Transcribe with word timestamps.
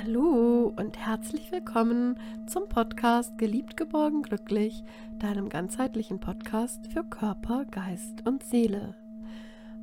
Hallo 0.00 0.72
und 0.76 0.96
herzlich 0.96 1.50
willkommen 1.50 2.20
zum 2.46 2.68
Podcast 2.68 3.36
Geliebt, 3.36 3.76
geborgen, 3.76 4.22
glücklich, 4.22 4.84
deinem 5.18 5.48
ganzheitlichen 5.48 6.20
Podcast 6.20 6.86
für 6.92 7.02
Körper, 7.02 7.64
Geist 7.64 8.24
und 8.24 8.44
Seele. 8.44 8.94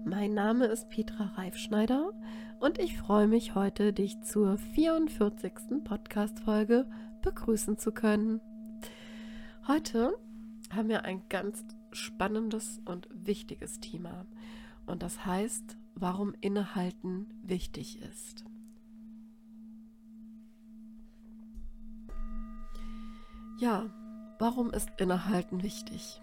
Mein 0.05 0.33
Name 0.33 0.67
ist 0.67 0.87
Petra 0.87 1.33
Reifschneider 1.35 2.13
und 2.61 2.79
ich 2.79 2.97
freue 2.97 3.27
mich 3.27 3.55
heute, 3.55 3.91
dich 3.91 4.21
zur 4.21 4.57
44. 4.57 5.83
Podcast-Folge 5.83 6.85
begrüßen 7.21 7.77
zu 7.77 7.91
können. 7.91 8.39
Heute 9.67 10.13
haben 10.73 10.87
wir 10.87 11.03
ein 11.03 11.23
ganz 11.27 11.65
spannendes 11.91 12.79
und 12.85 13.09
wichtiges 13.11 13.81
Thema 13.81 14.25
und 14.85 15.03
das 15.03 15.25
heißt, 15.25 15.77
warum 15.93 16.33
Innehalten 16.39 17.27
wichtig 17.43 18.01
ist. 18.01 18.45
Ja, 23.57 23.89
warum 24.37 24.71
ist 24.71 24.89
Innehalten 24.97 25.63
wichtig? 25.63 26.21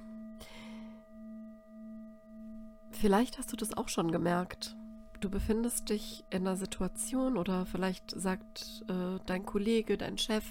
Vielleicht 2.91 3.39
hast 3.39 3.51
du 3.53 3.57
das 3.57 3.75
auch 3.75 3.89
schon 3.89 4.13
gemerkt. 4.13 4.77
Du 5.21 5.31
befindest 5.31 5.89
dich 5.89 6.25
in 6.29 6.47
einer 6.47 6.57
Situation 6.57 7.39
oder 7.39 7.65
vielleicht 7.65 8.11
sagt 8.11 8.85
äh, 8.89 9.19
dein 9.25 9.47
Kollege, 9.47 9.97
dein 9.97 10.19
Chef, 10.19 10.45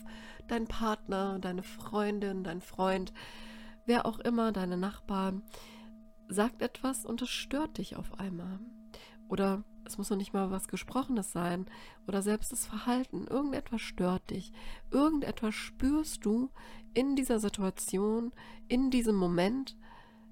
dein 0.47 0.65
Partner, 0.65 1.37
deine 1.39 1.61
Freundin, 1.61 2.43
dein 2.43 2.61
Freund, 2.61 3.13
wer 3.85 4.07
auch 4.07 4.19
immer, 4.19 4.51
deine 4.51 4.77
Nachbarn, 4.77 5.43
sagt 6.29 6.63
etwas 6.63 7.05
und 7.05 7.21
es 7.21 7.29
stört 7.29 7.77
dich 7.77 7.95
auf 7.95 8.19
einmal. 8.19 8.59
Oder 9.29 9.63
es 9.91 9.97
muss 9.97 10.09
noch 10.09 10.17
nicht 10.17 10.33
mal 10.33 10.51
was 10.51 10.69
Gesprochenes 10.69 11.33
sein 11.33 11.65
oder 12.07 12.21
selbst 12.21 12.51
das 12.53 12.65
Verhalten. 12.65 13.27
Irgendetwas 13.27 13.81
stört 13.81 14.29
dich. 14.29 14.53
Irgendetwas 14.89 15.53
spürst 15.53 16.23
du 16.25 16.49
in 16.93 17.17
dieser 17.17 17.39
Situation, 17.39 18.31
in 18.69 18.89
diesem 18.89 19.15
Moment, 19.15 19.77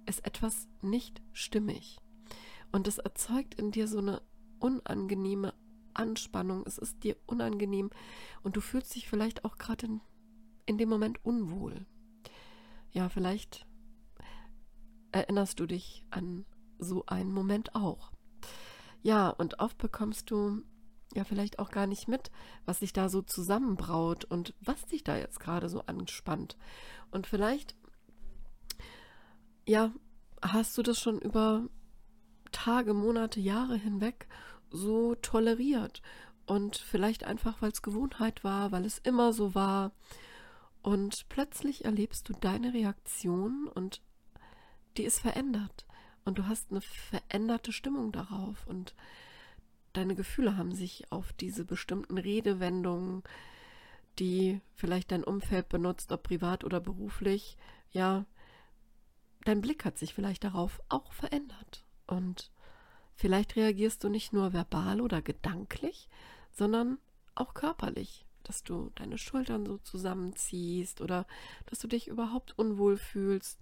ist 0.06 0.26
etwas 0.26 0.70
nicht 0.82 1.22
stimmig. 1.34 2.00
Und 2.72 2.88
es 2.88 3.00
erzeugt 3.00 3.56
in 3.56 3.72
dir 3.72 3.88
so 3.88 4.00
eine 4.00 4.22
unangenehme 4.60 5.54
Anspannung. 5.94 6.64
Es 6.66 6.78
ist 6.78 7.04
dir 7.04 7.18
unangenehm 7.26 7.90
und 8.44 8.56
du 8.56 8.62
fühlst 8.62 8.96
dich 8.96 9.10
vielleicht 9.10 9.44
auch 9.44 9.58
gerade 9.58 9.88
in, 9.88 10.02
in 10.68 10.78
dem 10.78 10.88
Moment 10.88 11.24
unwohl. 11.26 11.86
Ja, 12.92 13.10
vielleicht 13.10 13.68
erinnerst 15.12 15.60
du 15.60 15.66
dich 15.66 16.06
an 16.12 16.46
so 16.78 17.06
einen 17.08 17.34
Moment 17.34 17.76
auch. 17.76 18.14
Ja, 19.02 19.30
und 19.30 19.60
oft 19.60 19.78
bekommst 19.78 20.30
du 20.32 20.64
ja 21.16 21.24
vielleicht 21.24 21.60
auch 21.60 21.72
gar 21.72 21.88
nicht 21.88 22.08
mit, 22.08 22.32
was 22.66 22.80
sich 22.80 22.94
da 22.94 23.10
so 23.10 23.22
zusammenbraut 23.22 24.26
und 24.26 24.54
was 24.62 24.86
dich 24.86 25.04
da 25.04 25.18
jetzt 25.18 25.40
gerade 25.40 25.70
so 25.70 25.82
anspannt. 25.86 26.58
Und 27.12 27.26
vielleicht, 27.26 27.76
ja, 29.66 29.92
hast 30.42 30.78
du 30.78 30.84
das 30.84 31.00
schon 31.00 31.20
über 31.20 31.68
Tage, 32.52 32.94
Monate, 32.94 33.40
Jahre 33.40 33.76
hinweg 33.76 34.28
so 34.70 35.16
toleriert. 35.16 36.02
Und 36.46 36.78
vielleicht 36.78 37.24
einfach, 37.24 37.62
weil 37.62 37.72
es 37.72 37.82
Gewohnheit 37.82 38.44
war, 38.44 38.72
weil 38.72 38.86
es 38.86 38.98
immer 39.00 39.34
so 39.34 39.56
war. 39.56 39.92
Und 40.82 41.28
plötzlich 41.30 41.86
erlebst 41.86 42.28
du 42.30 42.34
deine 42.34 42.74
Reaktion 42.74 43.68
und 43.68 44.02
die 44.98 45.04
ist 45.04 45.20
verändert 45.20 45.86
und 46.26 46.38
du 46.38 46.48
hast 46.48 46.72
eine 46.72 46.82
veränderte 46.82 47.72
Stimmung 47.72 48.12
darauf 48.12 48.68
und 48.68 48.96
deine 49.94 50.16
Gefühle 50.16 50.58
haben 50.58 50.74
sich 50.74 51.12
auf 51.12 51.34
diese 51.34 51.66
bestimmten 51.66 52.18
Redewendungen, 52.18 53.24
die 54.20 54.62
vielleicht 54.76 55.12
dein 55.12 55.24
Umfeld 55.24 55.70
benutzt, 55.70 56.12
ob 56.12 56.24
privat 56.24 56.64
oder 56.64 56.80
beruflich, 56.80 57.58
ja, 57.92 58.26
dein 59.46 59.62
Blick 59.62 59.86
hat 59.86 59.98
sich 59.98 60.14
vielleicht 60.14 60.44
darauf 60.44 60.82
auch 60.90 61.14
verändert. 61.14 61.86
Und 62.06 62.52
vielleicht 63.16 63.56
reagierst 63.56 64.04
du 64.04 64.10
nicht 64.10 64.34
nur 64.34 64.54
verbal 64.54 65.02
oder 65.02 65.22
gedanklich, 65.22 66.10
sondern 66.52 66.98
auch 67.36 67.54
körperlich, 67.54 68.26
dass 68.44 68.64
du 68.64 68.92
deine 68.96 69.18
Schultern 69.18 69.66
so 69.66 69.78
zusammenziehst 69.78 71.02
oder 71.02 71.26
dass 71.68 71.80
du 71.80 71.88
dich 71.88 72.08
überhaupt 72.08 72.58
unwohl 72.58 72.98
fühlst 72.98 73.60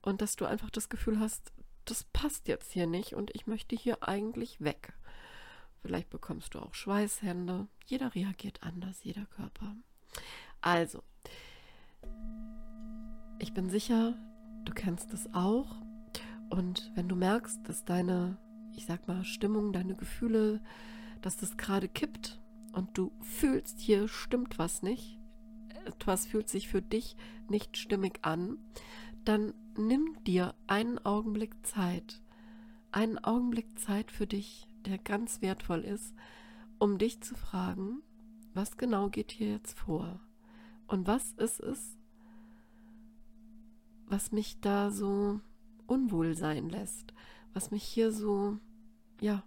und 0.00 0.20
dass 0.20 0.36
du 0.36 0.44
einfach 0.46 0.70
das 0.70 0.88
Gefühl 0.88 1.20
hast, 1.20 1.52
das 1.84 2.04
passt 2.04 2.48
jetzt 2.48 2.72
hier 2.72 2.86
nicht 2.86 3.14
und 3.14 3.34
ich 3.34 3.46
möchte 3.46 3.76
hier 3.76 4.06
eigentlich 4.06 4.60
weg. 4.60 4.94
Vielleicht 5.82 6.10
bekommst 6.10 6.54
du 6.54 6.60
auch 6.60 6.74
Schweißhände. 6.74 7.66
Jeder 7.86 8.14
reagiert 8.14 8.62
anders, 8.62 9.02
jeder 9.02 9.26
Körper. 9.26 9.74
Also, 10.60 11.02
ich 13.40 13.52
bin 13.52 13.68
sicher, 13.68 14.14
du 14.64 14.72
kennst 14.72 15.12
es 15.12 15.28
auch. 15.34 15.82
Und 16.50 16.92
wenn 16.94 17.08
du 17.08 17.16
merkst, 17.16 17.66
dass 17.68 17.84
deine, 17.84 18.38
ich 18.76 18.86
sag 18.86 19.08
mal, 19.08 19.24
Stimmung, 19.24 19.72
deine 19.72 19.96
Gefühle, 19.96 20.62
dass 21.20 21.36
das 21.36 21.56
gerade 21.56 21.88
kippt 21.88 22.40
und 22.72 22.96
du 22.96 23.10
fühlst, 23.20 23.80
hier 23.80 24.06
stimmt 24.06 24.58
was 24.58 24.82
nicht, 24.82 25.18
etwas 25.84 26.26
fühlt 26.26 26.48
sich 26.48 26.68
für 26.68 26.82
dich 26.82 27.16
nicht 27.48 27.76
stimmig 27.76 28.20
an, 28.22 28.58
dann 29.24 29.54
nimm 29.78 30.22
dir 30.24 30.54
einen 30.66 30.98
Augenblick 30.98 31.66
Zeit, 31.66 32.20
einen 32.90 33.18
Augenblick 33.18 33.78
Zeit 33.78 34.10
für 34.10 34.26
dich, 34.26 34.66
der 34.86 34.98
ganz 34.98 35.40
wertvoll 35.40 35.80
ist, 35.80 36.14
um 36.78 36.98
dich 36.98 37.20
zu 37.20 37.34
fragen, 37.34 38.02
was 38.54 38.76
genau 38.76 39.08
geht 39.08 39.32
hier 39.32 39.50
jetzt 39.52 39.78
vor? 39.78 40.20
Und 40.86 41.06
was 41.06 41.32
ist 41.32 41.60
es, 41.60 41.96
was 44.06 44.32
mich 44.32 44.60
da 44.60 44.90
so 44.90 45.40
unwohl 45.86 46.36
sein 46.36 46.68
lässt, 46.68 47.14
was 47.54 47.70
mich 47.70 47.82
hier 47.82 48.12
so, 48.12 48.58
ja, 49.20 49.42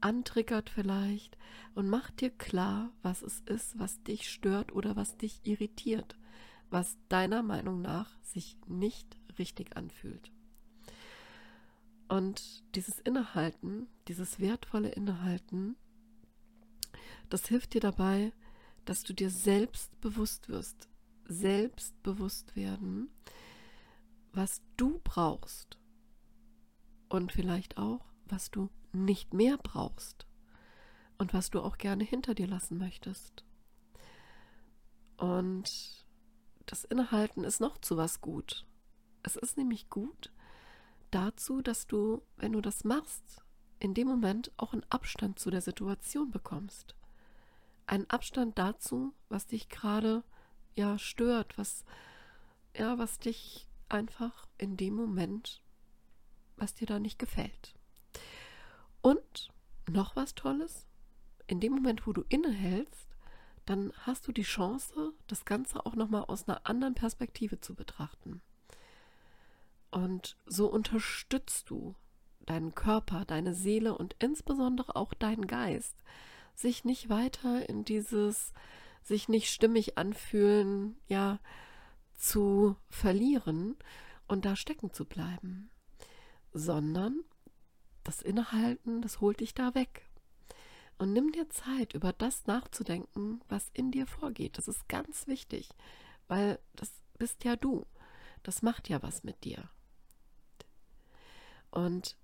antriggert 0.00 0.68
vielleicht? 0.68 1.38
Und 1.74 1.88
mach 1.88 2.10
dir 2.10 2.30
klar, 2.30 2.92
was 3.02 3.22
es 3.22 3.40
ist, 3.46 3.78
was 3.78 4.02
dich 4.02 4.28
stört 4.28 4.72
oder 4.72 4.96
was 4.96 5.16
dich 5.16 5.40
irritiert 5.44 6.16
was 6.70 6.96
deiner 7.08 7.42
Meinung 7.42 7.80
nach 7.80 8.10
sich 8.22 8.56
nicht 8.66 9.16
richtig 9.38 9.76
anfühlt. 9.76 10.30
Und 12.08 12.62
dieses 12.74 13.00
Innehalten, 13.00 13.88
dieses 14.08 14.38
wertvolle 14.38 14.90
Innehalten, 14.90 15.76
das 17.28 17.46
hilft 17.46 17.74
dir 17.74 17.80
dabei, 17.80 18.32
dass 18.84 19.02
du 19.02 19.12
dir 19.12 19.30
selbst 19.30 20.00
bewusst 20.00 20.48
wirst, 20.48 20.88
selbst 21.24 22.00
bewusst 22.02 22.54
werden, 22.54 23.10
was 24.32 24.62
du 24.76 25.00
brauchst 25.02 25.78
und 27.08 27.32
vielleicht 27.32 27.78
auch, 27.78 28.04
was 28.26 28.50
du 28.50 28.70
nicht 28.92 29.34
mehr 29.34 29.58
brauchst 29.58 30.26
und 31.18 31.34
was 31.34 31.50
du 31.50 31.60
auch 31.60 31.78
gerne 31.78 32.04
hinter 32.04 32.34
dir 32.34 32.46
lassen 32.46 32.78
möchtest. 32.78 33.44
Und 35.16 36.05
das 36.66 36.84
Innehalten 36.84 37.44
ist 37.44 37.60
noch 37.60 37.78
zu 37.78 37.96
was 37.96 38.20
gut. 38.20 38.66
Es 39.22 39.36
ist 39.36 39.56
nämlich 39.56 39.88
gut 39.88 40.32
dazu, 41.10 41.62
dass 41.62 41.86
du, 41.86 42.22
wenn 42.36 42.52
du 42.52 42.60
das 42.60 42.84
machst, 42.84 43.42
in 43.78 43.94
dem 43.94 44.08
Moment 44.08 44.52
auch 44.56 44.72
einen 44.72 44.86
Abstand 44.88 45.38
zu 45.38 45.50
der 45.50 45.60
Situation 45.60 46.30
bekommst. 46.30 46.94
Einen 47.86 48.08
Abstand 48.10 48.58
dazu, 48.58 49.14
was 49.28 49.46
dich 49.46 49.68
gerade 49.68 50.24
ja 50.74 50.98
stört, 50.98 51.56
was 51.56 51.84
ja, 52.76 52.98
was 52.98 53.18
dich 53.18 53.68
einfach 53.88 54.46
in 54.58 54.76
dem 54.76 54.94
Moment, 54.94 55.62
was 56.56 56.74
dir 56.74 56.86
da 56.86 56.98
nicht 56.98 57.18
gefällt. 57.18 57.74
Und 59.00 59.50
noch 59.88 60.16
was 60.16 60.34
Tolles, 60.34 60.86
in 61.46 61.60
dem 61.60 61.72
Moment, 61.72 62.06
wo 62.06 62.12
du 62.12 62.24
innehältst, 62.28 63.05
dann 63.66 63.92
hast 63.98 64.26
du 64.26 64.32
die 64.32 64.42
Chance, 64.42 65.12
das 65.26 65.44
Ganze 65.44 65.84
auch 65.84 65.94
nochmal 65.94 66.24
aus 66.24 66.48
einer 66.48 66.60
anderen 66.64 66.94
Perspektive 66.94 67.60
zu 67.60 67.74
betrachten. 67.74 68.40
Und 69.90 70.36
so 70.46 70.66
unterstützt 70.68 71.68
du 71.70 71.94
deinen 72.46 72.74
Körper, 72.74 73.24
deine 73.24 73.54
Seele 73.54 73.96
und 73.96 74.14
insbesondere 74.20 74.96
auch 74.96 75.14
deinen 75.14 75.46
Geist, 75.46 75.96
sich 76.54 76.84
nicht 76.84 77.08
weiter 77.08 77.68
in 77.68 77.84
dieses 77.84 78.52
sich 79.02 79.28
nicht 79.28 79.50
stimmig 79.50 79.98
anfühlen, 79.98 80.96
ja, 81.06 81.38
zu 82.16 82.76
verlieren 82.88 83.76
und 84.26 84.44
da 84.44 84.56
stecken 84.56 84.92
zu 84.92 85.04
bleiben, 85.04 85.70
sondern 86.52 87.20
das 88.02 88.20
Innehalten, 88.22 89.02
das 89.02 89.20
holt 89.20 89.40
dich 89.40 89.54
da 89.54 89.74
weg. 89.74 90.05
Und 90.98 91.12
nimm 91.12 91.32
dir 91.32 91.48
Zeit, 91.50 91.92
über 91.92 92.12
das 92.12 92.46
nachzudenken, 92.46 93.40
was 93.48 93.70
in 93.74 93.90
dir 93.90 94.06
vorgeht. 94.06 94.56
Das 94.56 94.66
ist 94.66 94.88
ganz 94.88 95.26
wichtig, 95.26 95.68
weil 96.26 96.58
das 96.74 96.90
bist 97.18 97.44
ja 97.44 97.56
du. 97.56 97.84
Das 98.42 98.62
macht 98.62 98.88
ja 98.88 99.02
was 99.02 99.24
mit 99.24 99.44
dir. 99.44 99.68
Und 101.70 102.16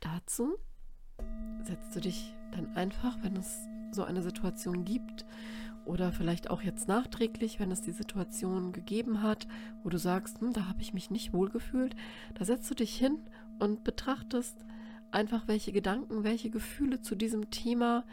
dazu 0.00 0.56
setzt 1.62 1.94
du 1.94 2.00
dich 2.00 2.32
dann 2.52 2.74
einfach, 2.76 3.22
wenn 3.22 3.36
es 3.36 3.58
so 3.90 4.04
eine 4.04 4.22
Situation 4.22 4.84
gibt 4.84 5.26
oder 5.84 6.12
vielleicht 6.12 6.50
auch 6.50 6.62
jetzt 6.62 6.88
nachträglich, 6.88 7.58
wenn 7.60 7.70
es 7.70 7.82
die 7.82 7.92
Situation 7.92 8.72
gegeben 8.72 9.22
hat, 9.22 9.48
wo 9.82 9.88
du 9.88 9.98
sagst, 9.98 10.40
hm, 10.40 10.52
da 10.52 10.66
habe 10.66 10.82
ich 10.82 10.94
mich 10.94 11.10
nicht 11.10 11.32
wohl 11.32 11.48
gefühlt, 11.48 11.94
da 12.34 12.44
setzt 12.44 12.70
du 12.70 12.74
dich 12.74 12.96
hin 12.96 13.18
und 13.58 13.84
betrachtest 13.84 14.64
einfach, 15.10 15.48
welche 15.48 15.72
Gedanken, 15.72 16.24
welche 16.24 16.50
Gefühle 16.50 17.00
zu 17.00 17.14
diesem 17.14 17.50
Thema 17.50 18.04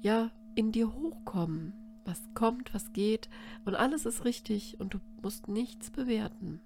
ja 0.00 0.30
in 0.54 0.72
dir 0.72 0.92
hochkommen. 0.92 1.72
Was 2.04 2.22
kommt, 2.32 2.72
was 2.72 2.92
geht 2.94 3.28
und 3.66 3.74
alles 3.74 4.06
ist 4.06 4.24
richtig 4.24 4.80
und 4.80 4.94
du 4.94 4.98
musst 5.22 5.46
nichts 5.46 5.90
bewerten. 5.90 6.60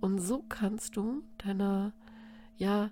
Und 0.00 0.20
so 0.20 0.44
kannst 0.48 0.96
du 0.96 1.24
deiner, 1.38 1.92
ja, 2.56 2.90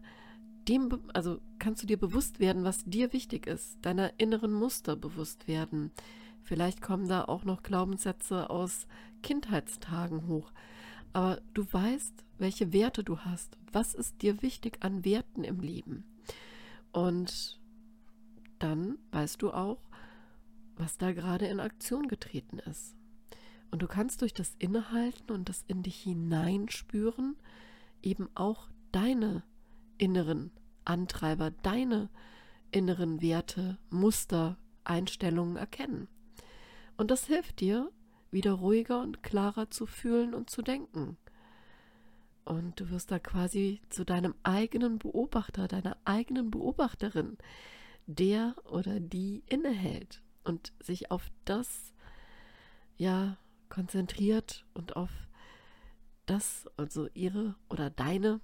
dem, 0.69 0.89
also 1.13 1.39
kannst 1.59 1.83
du 1.83 1.87
dir 1.87 1.99
bewusst 1.99 2.41
werden, 2.41 2.65
was 2.65 2.85
dir 2.85 3.13
wichtig 3.13 3.47
ist, 3.47 3.79
deiner 3.83 4.13
inneren 4.19 4.53
Muster 4.53 4.97
bewusst 4.97 5.47
werden. 5.47 5.93
Vielleicht 6.43 6.83
kommen 6.83 7.09
da 7.09 7.25
auch 7.25 7.45
noch 7.45 7.63
Glaubenssätze 7.63 8.51
aus 8.51 8.87
Kindheitstagen 9.23 10.27
hoch. 10.27 10.53
Aber 11.15 11.41
du 11.55 11.65
weißt, 11.73 12.25
welche 12.39 12.73
Werte 12.73 13.05
du 13.05 13.21
hast. 13.21 13.57
Was 13.73 13.95
ist 13.95 14.21
dir 14.21 14.43
wichtig 14.43 14.79
an 14.81 15.05
Werten 15.05 15.45
im 15.45 15.61
Leben? 15.61 16.05
Und 16.93 17.61
dann 18.59 18.99
weißt 19.13 19.41
du 19.41 19.53
auch, 19.53 19.79
was 20.77 20.99
da 20.99 21.13
gerade 21.13 21.47
in 21.47 21.61
Aktion 21.61 22.09
getreten 22.09 22.59
ist. 22.59 22.97
Und 23.71 23.83
du 23.83 23.87
kannst 23.87 24.23
durch 24.23 24.35
das 24.35 24.55
Innehalten 24.59 25.33
und 25.33 25.49
das 25.49 25.65
in 25.67 25.83
dich 25.83 25.97
hineinspüren 26.03 27.37
eben 28.03 28.29
auch 28.35 28.69
deine 28.93 29.43
inneren 29.99 30.51
Antreiber, 30.85 31.53
deine 31.63 32.11
inneren 32.73 33.23
Werte, 33.23 33.79
Muster, 33.91 34.59
Einstellungen 34.83 35.57
erkennen. 35.57 36.09
Und 36.97 37.11
das 37.11 37.27
hilft 37.27 37.61
dir, 37.61 37.91
wieder 38.35 38.53
ruhiger 38.53 39.01
und 39.01 39.23
klarer 39.23 39.71
zu 39.71 39.87
fühlen 39.87 40.35
und 40.35 40.51
zu 40.51 40.61
denken. 40.61 41.17
Und 42.45 42.79
du 42.79 42.91
wirst 42.91 43.11
da 43.11 43.19
quasi 43.19 43.81
zu 43.89 44.05
deinem 44.05 44.35
eigenen 44.43 44.99
Beobachter, 44.99 45.67
deiner 45.67 45.97
eigenen 46.05 46.51
Beobachterin, 46.51 47.39
der 48.07 48.55
oder 48.65 49.01
die 49.01 49.43
innehält 49.47 50.23
und 50.43 50.75
sich 50.83 51.11
auf 51.11 51.31
das 51.47 51.95
ja 52.97 53.39
konzentriert 53.71 54.67
und 54.75 54.95
auf 54.95 55.11
das, 56.27 56.67
also 56.77 57.09
ihre 57.15 57.55
oder 57.71 57.89
deine 57.89 58.41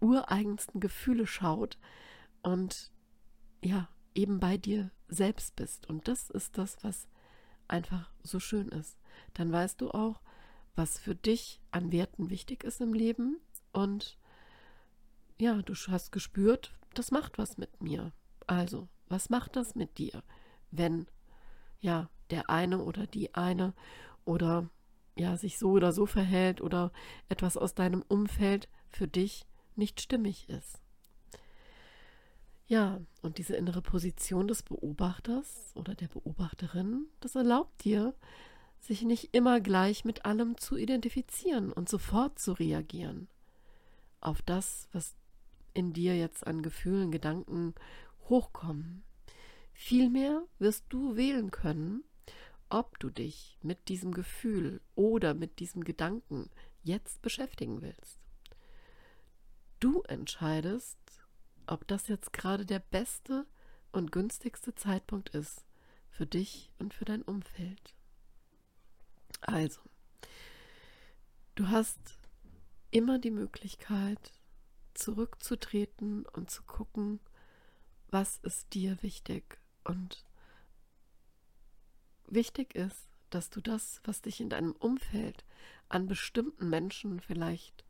ureigensten 0.00 0.78
Gefühle 0.78 1.26
schaut 1.26 1.78
und 2.42 2.92
ja, 3.62 3.88
eben 4.14 4.40
bei 4.40 4.56
dir 4.56 4.90
selbst 5.08 5.56
bist. 5.56 5.88
Und 5.88 6.08
das 6.08 6.30
ist 6.30 6.58
das, 6.58 6.76
was 6.82 7.08
einfach 7.68 8.10
so 8.22 8.40
schön 8.40 8.68
ist. 8.68 8.98
Dann 9.34 9.52
weißt 9.52 9.80
du 9.80 9.90
auch, 9.90 10.20
was 10.74 10.98
für 10.98 11.14
dich 11.14 11.60
an 11.70 11.92
Werten 11.92 12.30
wichtig 12.30 12.64
ist 12.64 12.80
im 12.80 12.92
Leben 12.92 13.38
und 13.72 14.18
ja, 15.38 15.60
du 15.62 15.74
hast 15.74 16.12
gespürt, 16.12 16.74
das 16.94 17.10
macht 17.10 17.38
was 17.38 17.58
mit 17.58 17.82
mir. 17.82 18.12
Also, 18.46 18.88
was 19.08 19.28
macht 19.30 19.56
das 19.56 19.74
mit 19.74 19.98
dir, 19.98 20.22
wenn 20.70 21.06
ja, 21.80 22.08
der 22.30 22.50
eine 22.50 22.82
oder 22.82 23.06
die 23.06 23.34
eine 23.34 23.74
oder 24.24 24.68
ja, 25.14 25.36
sich 25.36 25.58
so 25.58 25.70
oder 25.72 25.92
so 25.92 26.06
verhält 26.06 26.60
oder 26.60 26.92
etwas 27.28 27.56
aus 27.56 27.74
deinem 27.74 28.02
Umfeld 28.02 28.68
für 28.90 29.08
dich 29.08 29.46
nicht 29.74 30.00
stimmig 30.00 30.48
ist. 30.48 30.80
Ja, 32.66 33.00
und 33.22 33.38
diese 33.38 33.54
innere 33.54 33.80
Position 33.82 34.48
des 34.48 34.62
Beobachters 34.62 35.72
oder 35.76 35.94
der 35.94 36.08
Beobachterin, 36.08 37.06
das 37.20 37.36
erlaubt 37.36 37.84
dir, 37.84 38.14
sich 38.80 39.02
nicht 39.02 39.34
immer 39.34 39.60
gleich 39.60 40.04
mit 40.04 40.24
allem 40.24 40.58
zu 40.58 40.76
identifizieren 40.76 41.72
und 41.72 41.88
sofort 41.88 42.38
zu 42.38 42.52
reagieren 42.52 43.28
auf 44.20 44.42
das, 44.42 44.88
was 44.92 45.14
in 45.72 45.92
dir 45.92 46.16
jetzt 46.16 46.46
an 46.46 46.62
Gefühlen, 46.62 47.10
Gedanken 47.10 47.74
hochkommen. 48.28 49.04
Vielmehr 49.72 50.42
wirst 50.58 50.86
du 50.88 51.16
wählen 51.16 51.50
können, 51.50 52.02
ob 52.68 52.98
du 52.98 53.10
dich 53.10 53.58
mit 53.62 53.88
diesem 53.88 54.12
Gefühl 54.12 54.80
oder 54.94 55.34
mit 55.34 55.60
diesem 55.60 55.84
Gedanken 55.84 56.50
jetzt 56.82 57.22
beschäftigen 57.22 57.82
willst. 57.82 58.18
Du 59.78 60.02
entscheidest, 60.02 60.98
ob 61.66 61.86
das 61.86 62.08
jetzt 62.08 62.32
gerade 62.32 62.66
der 62.66 62.78
beste 62.78 63.46
und 63.92 64.12
günstigste 64.12 64.74
Zeitpunkt 64.74 65.30
ist 65.30 65.64
für 66.10 66.26
dich 66.26 66.70
und 66.78 66.94
für 66.94 67.04
dein 67.04 67.22
Umfeld. 67.22 67.94
Also, 69.40 69.80
du 71.54 71.68
hast 71.68 71.98
immer 72.90 73.18
die 73.18 73.30
Möglichkeit, 73.30 74.32
zurückzutreten 74.94 76.24
und 76.26 76.50
zu 76.50 76.62
gucken, 76.62 77.20
was 78.10 78.38
ist 78.38 78.72
dir 78.74 79.02
wichtig. 79.02 79.58
Und 79.84 80.24
wichtig 82.26 82.74
ist, 82.74 83.06
dass 83.30 83.50
du 83.50 83.60
das, 83.60 84.00
was 84.04 84.22
dich 84.22 84.40
in 84.40 84.48
deinem 84.48 84.72
Umfeld 84.72 85.44
an 85.88 86.06
bestimmten 86.06 86.68
Menschen 86.68 87.20
vielleicht 87.20 87.85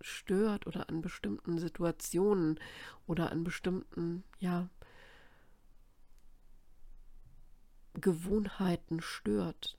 stört 0.00 0.66
oder 0.66 0.88
an 0.88 1.00
bestimmten 1.00 1.58
Situationen 1.58 2.58
oder 3.06 3.30
an 3.30 3.44
bestimmten, 3.44 4.24
ja, 4.38 4.68
Gewohnheiten 7.94 9.00
stört, 9.00 9.78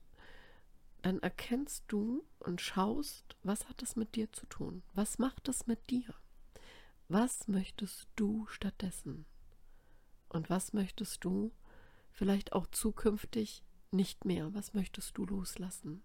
dann 1.01 1.19
erkennst 1.19 1.85
du 1.88 2.23
und 2.39 2.62
schaust, 2.62 3.35
was 3.44 3.68
hat 3.68 3.81
das 3.81 3.95
mit 3.95 4.15
dir 4.15 4.31
zu 4.31 4.45
tun? 4.45 4.83
Was 4.94 5.18
macht 5.18 5.47
das 5.47 5.65
mit 5.65 5.89
dir? 5.89 6.13
Was 7.07 7.47
möchtest 7.47 8.07
du 8.15 8.45
stattdessen? 8.47 9.25
Und 10.29 10.50
was 10.50 10.73
möchtest 10.73 11.23
du 11.23 11.51
vielleicht 12.12 12.53
auch 12.53 12.68
zukünftig 12.68 13.63
nicht 13.91 14.25
mehr? 14.25 14.53
Was 14.53 14.73
möchtest 14.73 15.18
du 15.18 15.25
loslassen? 15.25 16.03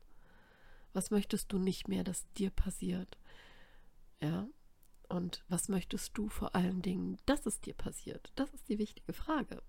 Was 0.92 1.10
möchtest 1.10 1.52
du 1.52 1.58
nicht 1.58 1.88
mehr, 1.88 2.04
dass 2.04 2.26
dir 2.32 2.50
passiert? 2.50 3.18
Ja? 4.22 4.48
Und 5.08 5.44
was 5.48 5.68
möchtest 5.68 6.16
du 6.18 6.28
vor 6.28 6.54
allen 6.54 6.82
Dingen, 6.82 7.18
dass 7.26 7.46
es 7.46 7.60
dir 7.60 7.74
passiert? 7.74 8.32
Das 8.34 8.52
ist 8.52 8.68
die 8.68 8.78
wichtige 8.78 9.12
Frage. 9.12 9.62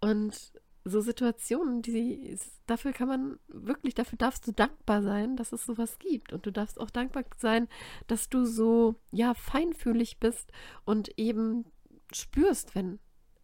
Und 0.00 0.52
so 0.84 1.00
Situationen, 1.00 1.82
die 1.82 2.38
dafür 2.66 2.92
kann 2.92 3.08
man 3.08 3.38
wirklich, 3.48 3.94
dafür 3.94 4.16
darfst 4.16 4.46
du 4.46 4.52
dankbar 4.52 5.02
sein, 5.02 5.36
dass 5.36 5.52
es 5.52 5.66
sowas 5.66 5.98
gibt. 5.98 6.32
Und 6.32 6.46
du 6.46 6.52
darfst 6.52 6.80
auch 6.80 6.90
dankbar 6.90 7.24
sein, 7.36 7.68
dass 8.06 8.28
du 8.28 8.46
so 8.46 8.96
ja 9.10 9.34
feinfühlig 9.34 10.18
bist 10.18 10.50
und 10.84 11.18
eben 11.18 11.66
spürst, 12.12 12.74
wenn 12.74 12.98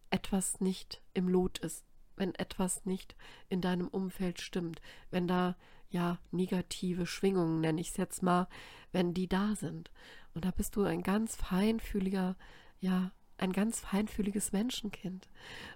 etwas 0.09 0.59
nicht 0.61 1.01
im 1.13 1.27
Lot 1.27 1.59
ist, 1.59 1.85
wenn 2.15 2.33
etwas 2.35 2.85
nicht 2.85 3.15
in 3.49 3.61
deinem 3.61 3.87
Umfeld 3.87 4.41
stimmt, 4.41 4.81
wenn 5.11 5.27
da 5.27 5.55
ja 5.89 6.19
negative 6.31 7.05
Schwingungen, 7.05 7.61
nenne 7.61 7.81
ich 7.81 7.89
es 7.89 7.97
jetzt 7.97 8.23
mal, 8.23 8.47
wenn 8.91 9.13
die 9.13 9.27
da 9.27 9.55
sind. 9.55 9.91
Und 10.33 10.45
da 10.45 10.51
bist 10.51 10.75
du 10.75 10.83
ein 10.83 11.03
ganz 11.03 11.35
feinfühliger, 11.35 12.35
ja, 12.79 13.11
ein 13.37 13.53
ganz 13.53 13.79
feinfühliges 13.79 14.51
Menschenkind. 14.51 15.29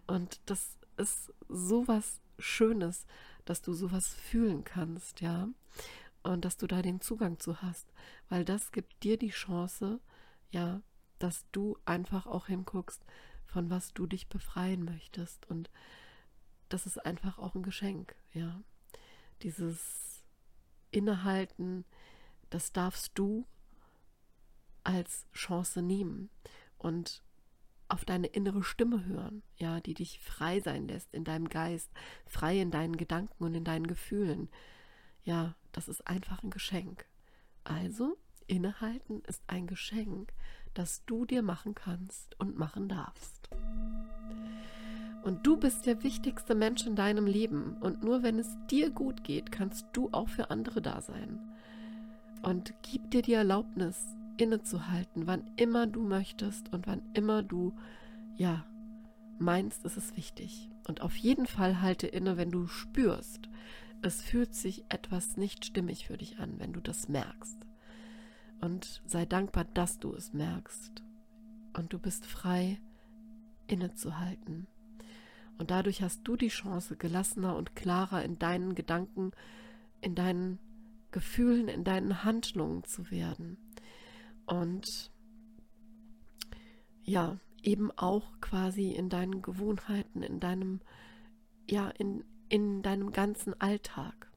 Und 0.08 0.42
das 0.46 0.78
ist 0.98 1.34
sowas 1.48 2.22
Schönes, 2.40 3.06
dass 3.46 3.62
du 3.62 3.74
sowas 3.74 4.14
fühlen 4.14 4.64
kannst, 4.64 5.22
ja. 5.22 5.48
Und 6.24 6.46
dass 6.46 6.58
du 6.58 6.68
da 6.68 6.82
den 6.82 7.02
Zugang 7.02 7.40
zu 7.40 7.62
hast. 7.62 7.92
Weil 8.30 8.46
das 8.46 8.72
gibt 8.72 9.04
dir 9.04 9.18
die 9.18 9.30
Chance, 9.30 10.00
ja, 10.52 10.82
dass 11.20 11.46
du 11.52 11.78
einfach 11.86 12.28
auch 12.28 12.48
hinguckst, 12.48 13.04
von 13.46 13.70
was 13.70 13.94
du 13.94 14.06
dich 14.08 14.28
befreien 14.28 14.84
möchtest. 14.84 15.50
Und 15.50 15.70
das 16.70 16.86
ist 16.86 17.06
einfach 17.06 17.38
auch 17.38 17.56
ein 17.56 17.64
Geschenk, 17.64 18.16
ja. 18.34 18.62
Dieses 19.44 20.24
Innehalten, 20.92 21.86
das 22.50 22.74
darfst 22.74 23.12
du 23.16 23.46
als 24.84 25.26
Chance 25.34 25.82
nehmen 25.82 26.30
und 26.78 27.24
auf 27.88 28.06
deine 28.06 28.28
innere 28.28 28.64
Stimme 28.64 29.06
hören, 29.06 29.44
ja, 29.58 29.82
die 29.82 29.94
dich 29.94 30.20
frei 30.20 30.60
sein 30.62 30.88
lässt 30.88 31.14
in 31.14 31.24
deinem 31.24 31.50
Geist, 31.50 31.92
frei 32.26 32.60
in 32.60 32.72
deinen 32.72 32.96
Gedanken 32.96 33.44
und 33.44 33.54
in 33.54 33.64
deinen 33.64 33.88
Gefühlen. 33.88 34.50
Ja, 35.24 35.56
das 35.72 35.88
ist 35.88 36.08
einfach 36.08 36.42
ein 36.42 36.52
Geschenk. 36.52 37.06
Also, 37.64 38.18
innehalten 38.48 39.22
ist 39.28 39.44
ein 39.48 39.68
Geschenk, 39.68 40.34
das 40.74 41.04
du 41.06 41.26
dir 41.26 41.42
machen 41.42 41.76
kannst 41.76 42.40
und 42.40 42.58
machen 42.58 42.88
darfst. 42.88 43.50
Und 45.24 45.46
du 45.46 45.58
bist 45.58 45.86
der 45.86 46.04
wichtigste 46.04 46.56
Mensch 46.56 46.86
in 46.86 46.96
deinem 46.96 47.28
Leben. 47.28 47.78
Und 47.80 48.04
nur 48.04 48.24
wenn 48.24 48.40
es 48.40 48.58
dir 48.70 48.90
gut 48.90 49.24
geht, 49.24 49.52
kannst 49.52 49.86
du 49.94 50.10
auch 50.12 50.30
für 50.30 50.50
andere 50.50 50.82
da 50.82 51.02
sein. 51.02 51.40
Und 52.42 52.74
gib 52.82 53.12
dir 53.12 53.22
die 53.22 53.34
Erlaubnis, 53.34 54.16
innezuhalten, 54.38 55.28
wann 55.28 55.44
immer 55.56 55.86
du 55.86 56.02
möchtest 56.02 56.74
und 56.74 56.88
wann 56.88 57.04
immer 57.14 57.44
du, 57.44 57.74
ja, 58.36 58.66
meinst, 59.38 59.86
ist 59.86 59.98
es 59.98 60.16
wichtig. 60.18 60.70
Und 60.88 61.02
auf 61.02 61.16
jeden 61.16 61.46
Fall 61.46 61.82
halte 61.82 62.08
inne, 62.08 62.38
wenn 62.38 62.50
du 62.50 62.68
spürst, 62.68 63.50
es 64.02 64.22
fühlt 64.22 64.56
sich 64.56 64.84
etwas 64.90 65.38
nicht 65.38 65.66
stimmig 65.66 66.08
für 66.08 66.18
dich 66.18 66.40
an, 66.40 66.56
wenn 66.58 66.74
du 66.74 66.82
das 66.82 67.08
merkst. 67.08 67.58
Und 68.62 69.02
sei 69.06 69.26
dankbar, 69.26 69.66
dass 69.66 70.00
du 70.00 70.14
es 70.14 70.34
merkst. 70.34 71.04
Und 71.74 71.94
du 71.94 72.00
bist 72.00 72.26
frei, 72.26 72.80
innezuhalten. 73.68 74.68
Und 75.58 75.72
dadurch 75.72 76.02
hast 76.02 76.22
du 76.24 76.36
die 76.36 76.48
Chance, 76.48 76.96
gelassener 76.96 77.56
und 77.56 77.76
klarer 77.76 78.24
in 78.24 78.40
deinen 78.40 78.76
Gedanken, 78.76 79.32
in 80.02 80.16
deinen 80.16 80.60
Gefühlen, 81.12 81.68
in 81.68 81.84
deinen 81.84 82.24
Handlungen 82.24 82.84
zu 82.84 83.12
werden. 83.12 83.58
Und 84.46 85.12
ja, 87.04 87.40
eben 87.64 87.92
auch 87.92 88.40
quasi 88.42 88.92
in 88.92 89.10
deinen 89.10 89.42
Gewohnheiten, 89.42 90.24
in 90.24 90.40
deinem, 90.40 90.82
ja, 91.70 91.90
in, 91.90 92.24
in 92.50 92.82
deinem 92.82 93.12
ganzen 93.12 93.60
Alltag. 93.60 94.32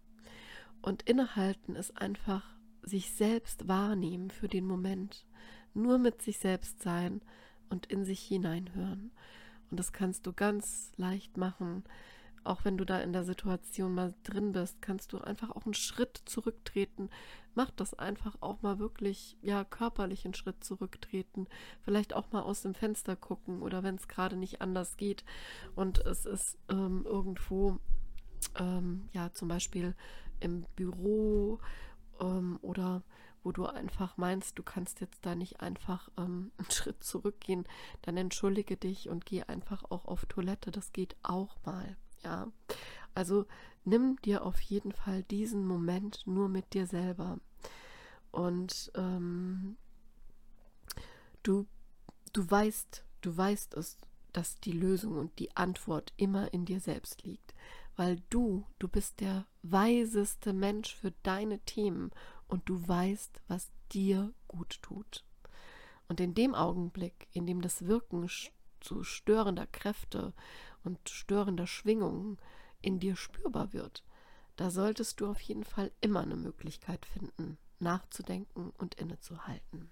Und 0.83 1.03
innehalten 1.03 1.77
ist 1.77 1.97
einfach 1.97 2.45
sich 2.83 3.13
selbst 3.13 3.69
wahrnehmen 3.69 4.31
für 4.31 4.49
den 4.49 4.67
Moment, 4.67 5.27
nur 5.73 5.99
mit 5.99 6.21
sich 6.23 6.39
selbst 6.39 6.83
sein 6.83 7.23
und 7.71 7.87
in 7.87 8.05
sich 8.05 8.21
hineinhören. 8.21 9.11
Und 9.75 9.79
das 9.79 9.93
kannst 9.93 10.25
du 10.25 10.33
ganz 10.33 10.93
leicht 10.99 11.37
machen, 11.37 11.83
auch 12.45 12.65
wenn 12.65 12.79
du 12.79 12.85
da 12.85 13.01
in 13.01 13.13
der 13.13 13.25
Situation 13.25 13.93
mal 13.93 14.15
drin 14.23 14.53
bist, 14.53 14.81
kannst 14.81 15.13
du 15.13 15.19
einfach 15.19 15.51
auch 15.51 15.65
einen 15.65 15.75
Schritt 15.75 16.23
zurücktreten. 16.27 17.11
Mach 17.57 17.73
das 17.73 17.93
einfach 17.93 18.37
auch 18.41 18.63
mal 18.63 18.79
wirklich, 18.79 19.37
ja, 19.43 19.65
körperlich 19.65 20.25
einen 20.25 20.35
Schritt 20.35 20.63
zurücktreten. 20.63 21.49
Vielleicht 21.81 22.15
auch 22.15 22.31
mal 22.31 22.43
aus 22.43 22.63
dem 22.63 22.77
Fenster 22.77 23.17
gucken 23.17 23.63
oder 23.63 23.83
wenn 23.83 23.97
es 23.97 24.07
gerade 24.07 24.37
nicht 24.37 24.63
anders 24.63 24.97
geht 24.97 25.25
und 25.75 25.99
es 26.07 26.25
ist 26.25 26.57
ähm, 26.69 27.03
irgendwo, 27.05 27.81
ähm, 28.57 29.09
ja, 29.11 29.33
zum 29.33 29.49
Beispiel 29.49 29.97
im 30.39 30.67
Büro 30.77 31.59
ähm, 32.21 32.61
oder 32.63 33.03
wo 33.45 33.53
du 33.53 33.67
einfach 33.67 34.17
meinst, 34.17 34.59
du 34.59 34.63
kannst 34.63 35.01
jetzt 35.01 35.25
da 35.25 35.35
nicht 35.35 35.61
einfach 35.61 36.09
ähm, 36.17 36.51
einen 36.59 36.71
Schritt 36.71 37.05
zurückgehen, 37.05 37.65
dann 38.03 38.17
entschuldige 38.17 38.77
dich 38.77 39.09
und 39.09 39.27
geh 39.27 39.43
einfach 39.45 39.85
auch 39.91 40.07
auf 40.07 40.27
Toilette. 40.27 40.71
Das 40.71 40.93
geht 40.93 41.15
auch 41.23 41.57
mal. 41.65 41.97
Ja, 42.25 42.49
also 43.15 43.45
nimm 43.85 44.17
dir 44.23 44.45
auf 44.45 44.59
jeden 44.61 44.93
Fall 44.93 45.23
diesen 45.25 45.67
Moment 45.67 46.27
nur 46.27 46.49
mit 46.49 46.73
dir 46.73 46.87
selber. 46.87 47.39
Und 48.33 48.91
ähm, 48.97 49.77
du, 51.43 51.67
du 52.33 52.51
weißt, 52.51 53.05
du 53.21 53.37
weißt 53.37 53.75
es, 53.75 53.99
dass 54.33 54.59
die 54.59 54.73
Lösung 54.73 55.17
und 55.17 55.39
die 55.39 55.57
Antwort 55.57 56.13
immer 56.17 56.53
in 56.53 56.65
dir 56.65 56.81
selbst 56.81 57.23
liegt. 57.23 57.55
Weil 57.97 58.21
du, 58.29 58.67
du 58.81 58.89
bist 58.89 59.21
der 59.21 59.47
weiseste 59.63 60.53
Mensch 60.53 60.95
für 60.95 61.13
deine 61.23 61.61
Themen 61.61 62.11
und 62.55 62.69
du 62.69 62.87
weißt, 62.87 63.43
was 63.49 63.73
dir 63.91 64.33
gut 64.47 64.81
tut. 64.81 65.25
Und 66.07 66.21
in 66.21 66.35
dem 66.35 66.55
Augenblick, 66.55 67.27
in 67.33 67.47
dem 67.47 67.61
das 67.61 67.87
Wirken 67.87 68.31
zu 68.79 69.03
störender 69.03 69.67
Kräfte 69.67 70.33
und 70.85 71.09
störender 71.09 71.67
Schwingungen 71.67 72.39
in 72.81 73.01
dir 73.01 73.17
spürbar 73.17 73.73
wird, 73.73 74.05
da 74.55 74.71
solltest 74.71 75.21
du 75.21 75.27
auf 75.27 75.41
jeden 75.41 75.65
Fall 75.65 75.91
immer 76.01 76.21
eine 76.21 76.37
Möglichkeit 76.37 77.05
finden, 77.07 77.59
nachzudenken 77.81 78.73
und 78.79 78.95
innezuhalten. 78.95 79.91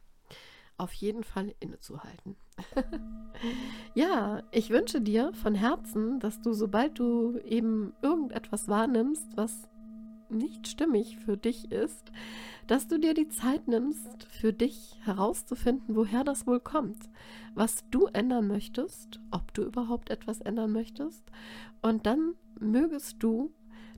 Auf 0.77 0.93
jeden 0.93 1.25
Fall 1.25 1.57
innezuhalten. 1.59 2.37
ja, 3.95 4.45
ich 4.53 4.71
wünsche 4.71 5.01
dir 5.01 5.35
von 5.35 5.57
Herzen, 5.57 6.21
dass 6.21 6.41
du, 6.41 6.53
sobald 6.53 7.01
du 7.01 7.39
eben 7.39 7.93
irgendetwas 8.03 8.69
wahrnimmst, 8.69 9.37
was 9.37 9.69
nicht 10.33 10.69
stimmig 10.69 11.17
für 11.19 11.37
dich 11.37 11.71
ist, 11.71 12.13
dass 12.67 12.89
du 12.89 12.99
dir 12.99 13.15
die 13.15 13.29
Zeit 13.29 13.69
nimmst, 13.69 14.25
für 14.31 14.53
dich 14.53 14.99
herauszufinden, 15.03 15.97
woher 15.97 16.25
das 16.25 16.47
wohl 16.47 16.61
kommt, 16.61 17.11
was 17.55 17.85
du 17.91 18.07
ändern 18.07 18.47
möchtest, 18.47 19.21
ob 19.31 19.53
du 19.55 19.63
überhaupt 19.63 20.11
etwas 20.11 20.41
ändern 20.41 20.73
möchtest. 20.73 21.25
Und 21.81 22.07
dann 22.07 22.35
mögest 22.59 23.23
du, 23.23 23.53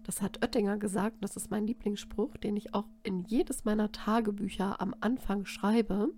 das 0.04 0.22
hat 0.22 0.42
Oettinger 0.42 0.76
gesagt, 0.76 1.18
das 1.20 1.36
ist 1.36 1.50
mein 1.50 1.66
Lieblingsspruch, 1.66 2.36
den 2.36 2.56
ich 2.56 2.74
auch 2.74 2.88
in 3.02 3.24
jedes 3.24 3.64
meiner 3.64 3.92
Tagebücher 3.92 4.80
am 4.80 4.94
Anfang 5.00 5.46
schreibe, 5.46 6.08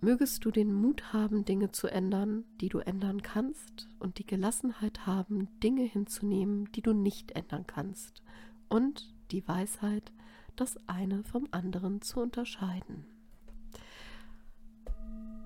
Mögest 0.00 0.44
du 0.44 0.50
den 0.50 0.72
Mut 0.72 1.12
haben, 1.12 1.44
Dinge 1.44 1.72
zu 1.72 1.88
ändern, 1.88 2.44
die 2.60 2.68
du 2.68 2.78
ändern 2.78 3.22
kannst, 3.22 3.88
und 3.98 4.18
die 4.18 4.26
Gelassenheit 4.26 5.06
haben, 5.06 5.48
Dinge 5.60 5.82
hinzunehmen, 5.82 6.70
die 6.72 6.82
du 6.82 6.92
nicht 6.92 7.32
ändern 7.32 7.66
kannst, 7.66 8.22
und 8.68 9.12
die 9.32 9.46
Weisheit, 9.46 10.12
das 10.56 10.76
eine 10.88 11.24
vom 11.24 11.48
anderen 11.50 12.00
zu 12.00 12.20
unterscheiden. 12.20 13.04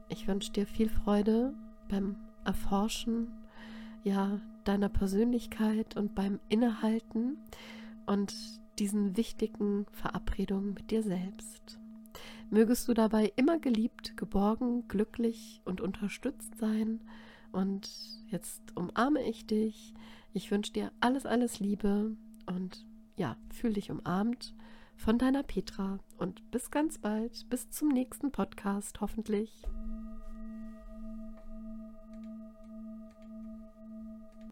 Ich 0.09 0.29
wünsche 0.29 0.53
dir 0.53 0.67
viel 0.67 0.91
Freude 0.91 1.55
beim 1.89 2.17
Erforschen 2.45 3.29
ja, 4.05 4.41
deiner 4.65 4.89
Persönlichkeit 4.89 5.97
und 5.97 6.15
beim 6.15 6.41
Innehalten 6.49 7.39
und 8.07 8.35
diesen 8.79 9.17
wichtigen 9.17 9.87
Verabredungen 9.93 10.75
mit 10.75 10.91
dir 10.91 11.03
selbst. 11.03 11.79
Mögest 12.53 12.87
du 12.87 12.93
dabei 12.93 13.33
immer 13.37 13.59
geliebt, 13.59 14.15
geborgen, 14.15 14.87
glücklich 14.87 15.63
und 15.65 15.81
unterstützt 15.81 16.59
sein. 16.59 17.01
Und 17.51 17.89
jetzt 18.29 18.61
umarme 18.77 19.23
ich 19.23 19.47
dich. 19.47 19.95
Ich 20.35 20.51
wünsche 20.51 20.75
dir 20.75 20.93
alles, 21.01 21.25
alles 21.25 21.61
Liebe 21.61 22.15
und 22.45 22.85
ja, 23.17 23.39
fühl 23.55 23.73
dich 23.73 23.91
umarmt 23.91 24.55
von 24.97 25.17
deiner 25.17 25.43
Petra. 25.43 25.99
Und 26.19 26.51
bis 26.51 26.71
ganz 26.71 26.99
bald, 26.99 27.49
bis 27.49 27.71
zum 27.71 27.89
nächsten 27.89 28.33
Podcast 28.33 29.01
hoffentlich. 29.01 29.63